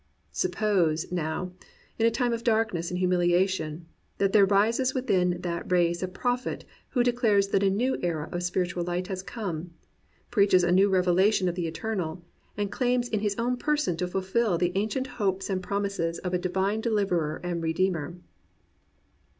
Suppose, 0.31 1.11
now, 1.11 1.51
in 1.99 2.07
a 2.07 2.09
time 2.09 2.33
of 2.33 2.43
darkness 2.43 2.89
and 2.89 2.99
humilia 2.99 3.47
tion, 3.47 3.85
that 4.17 4.33
there 4.33 4.47
rises 4.47 4.95
within 4.95 5.39
that 5.41 5.71
race 5.71 6.01
a 6.01 6.07
prophet 6.07 6.65
who 6.89 7.03
declares 7.03 7.49
that 7.49 7.61
a 7.61 7.69
new 7.69 7.95
era 8.01 8.27
of 8.31 8.41
spiritual 8.41 8.83
light 8.83 9.09
has 9.09 9.21
come, 9.21 9.75
preaches 10.31 10.63
a 10.63 10.71
new 10.71 10.89
revelation 10.89 11.47
of 11.47 11.53
the 11.53 11.67
Eternal, 11.67 12.25
and 12.57 12.71
claims 12.71 13.09
in 13.09 13.19
his 13.19 13.35
own 13.37 13.57
person 13.57 13.95
to 13.97 14.07
fulfil 14.07 14.57
the 14.57 14.71
ancient 14.73 15.05
hopes 15.05 15.51
and 15.51 15.59
8 15.59 15.61
THE 15.61 15.61
BOOK 15.61 15.65
OF 15.65 15.67
BOOKS 15.67 15.67
promises 15.93 16.17
of 16.17 16.33
a 16.33 16.39
divine 16.39 16.81
deliverer 16.81 17.39
and 17.43 17.61
redeemer. 17.61 18.15